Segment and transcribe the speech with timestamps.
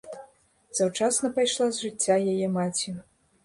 [0.79, 2.99] Заўчасна пайшла з жыцця яе маці.